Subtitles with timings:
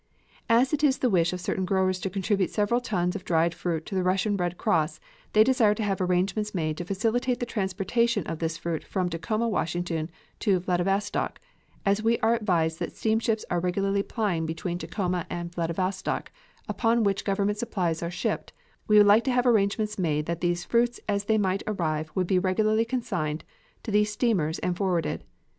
[0.49, 3.85] As it is the wish of certain growers to contribute several tons of dried fruit
[3.85, 4.99] to the Russian Red Cross
[5.33, 9.47] they desire to have arrangements made to facilitate the transportation of this fruit from Tacoma,
[9.47, 10.09] Washington,
[10.39, 11.39] to Vladivostok,
[11.85, 16.31] and as we are advised that steamships are regularly plying between Tacoma and Vladivostok
[16.67, 18.53] upon which government supplies are shipped
[18.87, 22.25] we would like to have arrangements made that these fruits as they might arrive would
[22.25, 23.43] be regularly consigned
[23.83, 25.23] to these steamers and forwarded.